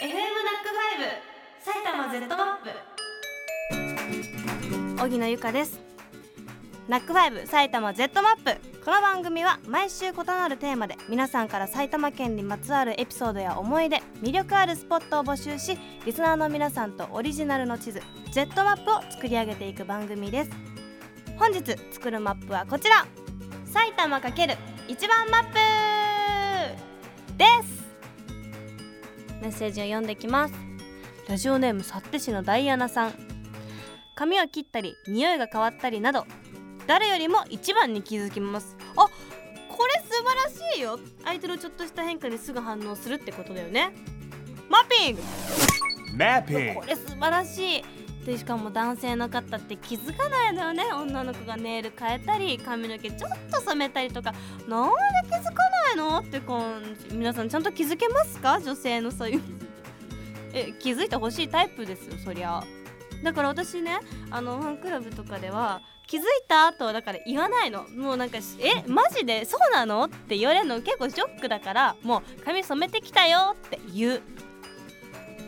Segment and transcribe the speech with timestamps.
[0.00, 1.12] FM ナックファイブ
[1.62, 2.64] 埼玉 Z マッ
[4.96, 5.02] プ。
[5.02, 5.78] 荻野由香です。
[6.88, 8.82] ナックファイブ埼玉 Z マップ。
[8.82, 18.00] この番組は毎週異なるテーマで皆さんから埼玉県にまつわるエピソードや思い出魅力あるスポットを募集しリスナーの皆さんとオリジナルの地図
[18.32, 20.50] Z マップを作り上げていく番組です。
[21.38, 23.06] 本日作るマップはこちら。
[23.66, 24.56] 埼玉×
[24.88, 27.69] 一番マップです。
[29.50, 30.54] ッセージを読んできます。
[31.28, 33.14] ラジオネーム幸手市のダイアナさん。
[34.16, 36.26] 髪を切ったり匂いが変わったりなど
[36.86, 38.76] 誰よりも一番に気づきます。
[38.96, 39.06] あ
[39.68, 40.98] これ素晴らしいよ。
[41.24, 43.92] 相手のちょっとした変化にすぐ反応するってことだよね。
[44.68, 45.22] マッピング。
[46.16, 46.74] Mapping.
[46.74, 47.84] これ素晴らしい。
[48.26, 50.84] でしかも男性の方って気づかないのよね。
[50.92, 54.34] 女の子がネイル変えたり髪の毛ちょっと染めたりとか。
[54.68, 54.94] なんで
[55.30, 56.18] 気づかないの？
[56.20, 57.14] って感じ。
[57.14, 58.60] 皆さんちゃんと気づけますか？
[58.60, 59.42] 女性のそういう。
[60.52, 62.62] え気づいてほしいタイプですよそりゃ。
[63.22, 63.98] だから私ね
[64.30, 67.88] あのファンクラブとかでは気づいたとはだから言わないの。
[67.90, 69.44] もうなんかしえマジで？
[69.44, 70.04] そうなの？
[70.04, 70.80] って言われるの。
[70.80, 74.22] 結構ショックだからもう髪染めてきたよって言う。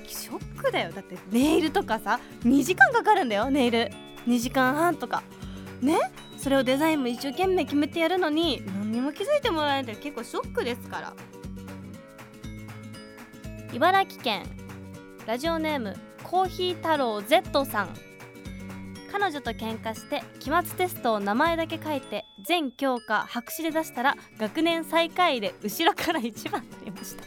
[0.07, 0.93] ショックだよ。
[0.93, 3.91] だってネイルとかさ2時間かかるんだよネイル。
[4.29, 5.23] 2時間半とか。
[5.81, 5.99] ね？
[6.39, 8.63] それをデザインも一生懸命決めてやるのに
[8.93, 11.15] 何も気づいてもらえないって結構ショックですから。
[13.73, 14.45] 茨城県
[15.27, 17.89] ラジオネームコーヒー太郎 Z さん。
[19.11, 27.25] 彼女と喧嘩して期末テストを名前だけ書いて全教科白紙で出したら学年最下位で後ろから一番になりました。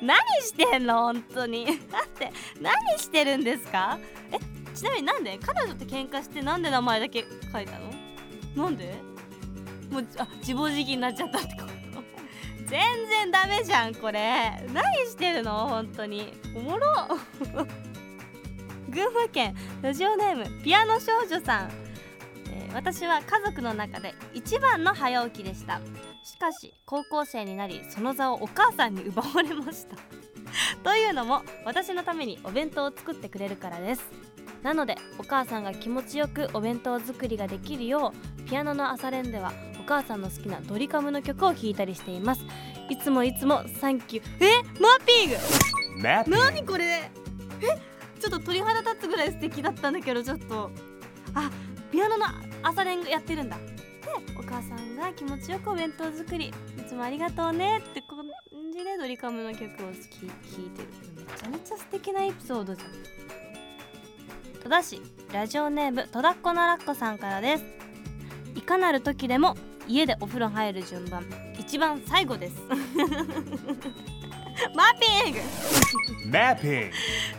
[0.00, 1.02] 何してんの？
[1.02, 1.66] 本当に。
[1.66, 3.98] だって何してるんですか？
[4.30, 4.38] え
[4.76, 5.36] ちなみになんで？
[5.44, 7.90] 彼女と喧嘩してなんで名前だけ書いたの？
[8.54, 9.09] なんで？
[9.90, 12.02] もうあ自暴自棄になっちゃったってこと？
[12.66, 14.52] 全然ダメじゃんこれ。
[14.72, 15.68] 何してるの？
[15.68, 16.32] 本当に。
[16.54, 16.86] おもろ。
[18.88, 21.70] 群馬県ラジオネームピアノ少女さん、
[22.52, 25.80] えー私は家族の中で一番の早起きでした。
[26.24, 29.96] しかし高校生になりその座をお母さんに奪われました。
[30.84, 34.08] というのも私のためにお弁当を作ってくれるからです。
[34.62, 39.52] なのでお母さんが気持ちよくお弁当作りができるようピアノの朝練では
[39.90, 42.44] 母さんの好きなドリカムの曲を弾いたりしています。
[42.88, 45.36] いつもいつもサンキューえマッピング。
[46.08, 46.30] Mapping.
[46.30, 46.84] 何これ？
[46.84, 47.10] え？
[48.20, 50.70] ちょっと鳥肌立つぐらい素敵だったんだけどちょっと。
[51.34, 51.50] あ
[51.90, 52.26] ピアノの
[52.62, 53.56] 朝練やってるんだ。
[53.56, 53.62] で
[54.38, 56.46] お母さんが気持ちよくお弁当作り。
[56.46, 56.52] い
[56.88, 57.78] つもありがとうね。
[57.78, 58.24] って感
[58.72, 60.88] じでドリカムの曲を弾いてる。
[61.16, 62.88] めちゃめちゃ素敵なエピソードじゃん。
[64.62, 65.00] 戸田市
[65.32, 67.64] ラジオネーム戸田っ子のラッコさんからです。
[68.54, 69.56] いかなる時でも
[69.90, 71.24] 家でお風呂入る順番
[71.58, 72.56] 一番最後です。
[74.74, 75.38] マッピング。
[76.30, 76.92] Mapping.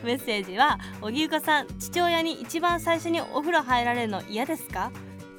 [0.04, 4.92] メッセージは荻生さん父親に一番最初にお風呂入られるの嫌ですか？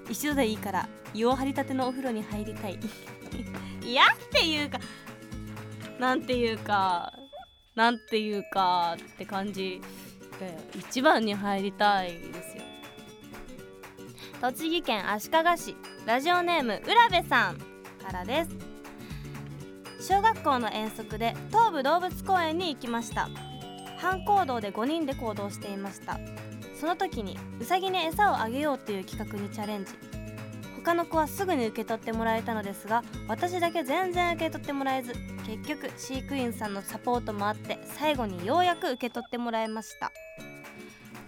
[0.08, 2.78] 一度でいいから湯を張りたてのお風呂に入りたい。
[3.84, 4.78] 嫌っていうか
[5.98, 7.12] なんていうか
[7.74, 9.80] なんていうかって感じ
[10.38, 12.62] で一番に入りたいですよ。
[14.40, 17.58] 栃木県足利市ラジオネーム浦部さん
[18.04, 18.50] からです。
[20.08, 23.28] 小学校の遠足で東武動物公園に行きました。
[23.98, 26.18] 半行動で5人で行動していました。
[26.80, 29.92] その時にウサギに餌をあげようという企画にチャレンジ。
[30.84, 35.12] 他の子はすぐに受け取ってもらえたのですが私だけ全然受け取ってもらえず
[35.46, 40.10] 結局飼育員さんのサポートもあって最後にようやく受け取ってもらえました。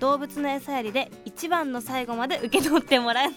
[0.00, 3.34] 動物の餌やりで一番の最後まで受け取ってもらえない。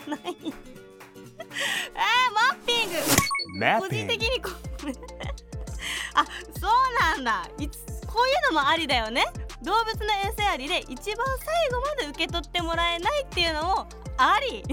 [1.96, 3.82] えー、マッピング。
[3.82, 4.50] 個人.的にこ
[4.86, 4.94] れ
[6.14, 6.26] あ
[6.60, 7.50] そうなんだ。
[7.58, 9.26] いつこういうのもありだよね。
[9.64, 13.88] 動物の餌やりで一番最後まで受け取ってもらえないっていうのも
[14.18, 14.64] あり。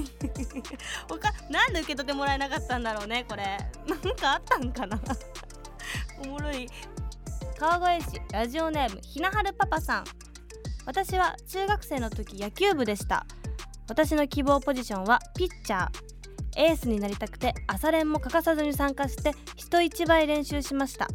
[1.08, 3.58] 他なんで受け取ってもらえなかったんだろうねこれ。
[3.86, 4.98] なんかあったんかな。
[6.24, 6.68] おもろい。
[7.58, 10.04] 川越市ラジオネームひなはるパパさん。
[10.86, 13.26] 私は中学生の時野球部でした。
[13.88, 16.13] 私の希望ポジションはピッチャー
[16.56, 21.08] エースになりたくて朝練も欠かさずに参加して人一倍練習しました。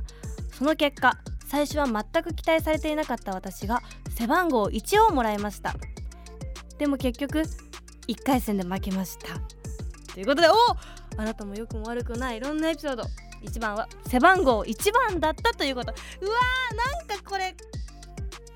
[0.58, 3.82] その結果最初は全く期待されていなかった私が
[4.16, 5.76] 背番号1をもらいました。
[6.78, 7.44] でも結局
[8.08, 9.40] 1回戦で負けました。
[10.14, 10.54] ということでお
[11.18, 13.04] あなたも良くも悪くないいろんなエピソード。
[13.42, 15.94] 1番は背番号1番だったということ。
[16.22, 17.56] うわーなんかこれ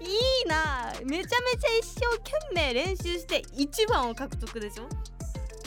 [0.01, 4.89] いいなめちゃめちゃ一生懸命練習して1番を獲得でしょ。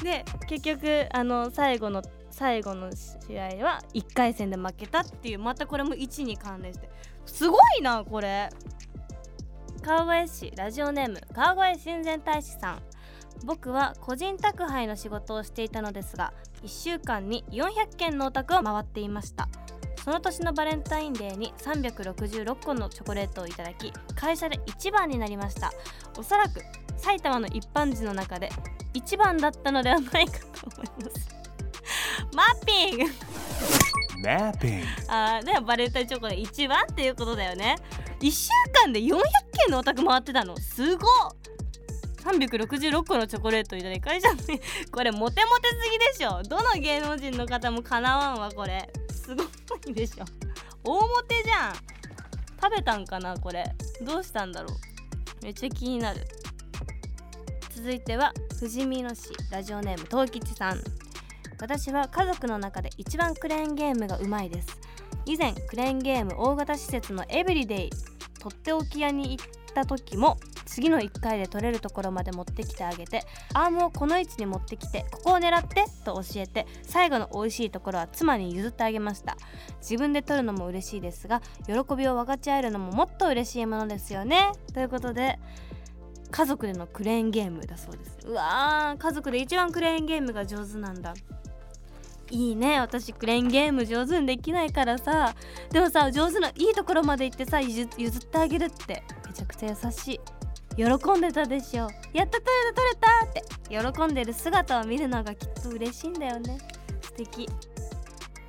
[0.03, 6.91] で結局あの最後の最後の試合は1回戦で負けたっていうまたこれも1に関連して。
[7.25, 8.51] すごいなこれ。
[9.83, 12.83] 川越市ラジオネーム川越親善大使さん。
[13.45, 16.33] 僕は個人宅配の仕事をしていたのですが
[16.63, 19.49] 1週間に400件のお宅を回っていました。
[20.07, 25.73] その年のバレンタインデーに366個のチョコレートをいただき会社で一番になりました。
[26.17, 26.61] おそらく
[26.97, 28.49] 埼玉の一般人の中で
[28.95, 31.29] 一番だったのではないかと思います。
[32.33, 33.13] マッピング。
[34.23, 34.85] Mapping.
[35.09, 37.75] あーでバレンタインチョコで一番っていうことだよね。
[38.21, 38.51] 1週
[38.85, 39.19] 間で400
[39.65, 40.57] 件のお宅回ってたの。
[40.57, 41.11] すごっ。
[42.23, 44.61] 366個のチョコレートいただき会社に
[44.93, 46.45] これモテモテすぎでしょ。
[46.45, 48.89] どの芸能人の方もかなわんわこれ
[49.27, 49.43] すご
[49.91, 50.25] いでしょ。
[50.85, 51.75] 大モテじゃん。
[52.63, 53.65] 食べたんかなこれ。
[54.03, 55.45] どうしたんだろう。
[55.45, 56.21] めっちゃ気になる。
[57.75, 59.31] 続いては富士見野市。
[59.51, 60.81] ラジオネーム東吉さん。
[61.61, 64.79] 私は家族の中で一番クレーンゲームがうまいです。
[65.25, 67.91] 以前クレーンゲーム大型施設のエブリデイ
[68.39, 70.37] とっておき屋に行った時も
[70.77, 73.23] 次の1回で取れるところまで持ってきてあげて
[73.55, 79.39] アームをこの位置に持ってきてここを狙ってと教えて最後の美味しいところは妻に譲ってあげました。
[79.81, 84.53] 自分で取るのも嬉しいですが喜びを分かち合えるのももっと嬉しいものですよね。
[84.75, 85.39] ということで
[86.31, 88.19] 家族でのクレーンゲームだそうです。
[88.27, 91.15] うわー家族で一番クレーンゲームが上手なんだ。
[92.31, 95.35] いいね私クレーンゲーム上手にできないからさ。
[95.71, 100.21] でもさ上手ないいところまで行ってさ譲譲ってあげるってめちゃくちゃ優しい。
[100.77, 100.85] 喜
[101.19, 101.89] んでたでしょ。
[102.13, 106.59] やった取れた取れたって喜んでる姿を見るのがきっと嬉しいんだよね。
[107.01, 107.49] 素敵。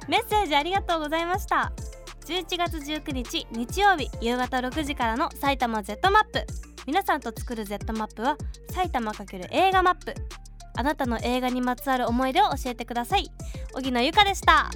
[0.08, 1.72] メッセージありがとうございました。
[2.26, 6.46] 11月19日日曜日夕方6時からの埼玉 Z マップ。
[6.86, 8.38] 皆さんと作る Z マップは
[8.72, 10.14] 埼玉×映画マップ。
[10.76, 13.32] あなたの映画にまつわる思い出を教えてください。
[13.74, 14.70] 荻野由香でした。